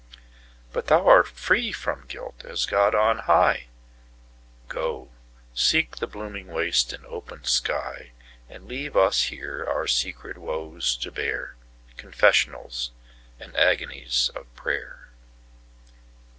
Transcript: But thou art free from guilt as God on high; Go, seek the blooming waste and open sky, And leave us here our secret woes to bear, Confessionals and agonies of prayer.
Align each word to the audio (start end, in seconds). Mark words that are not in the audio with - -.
But 0.73 0.87
thou 0.87 1.05
art 1.07 1.27
free 1.27 1.71
from 1.71 2.07
guilt 2.07 2.43
as 2.43 2.65
God 2.65 2.95
on 2.95 3.19
high; 3.19 3.67
Go, 4.67 5.11
seek 5.53 5.97
the 5.97 6.07
blooming 6.07 6.47
waste 6.47 6.91
and 6.91 7.05
open 7.05 7.43
sky, 7.43 8.09
And 8.49 8.67
leave 8.67 8.97
us 8.97 9.25
here 9.25 9.63
our 9.69 9.85
secret 9.85 10.39
woes 10.39 10.95
to 10.97 11.11
bear, 11.11 11.55
Confessionals 11.97 12.89
and 13.39 13.55
agonies 13.55 14.31
of 14.33 14.51
prayer. 14.55 15.09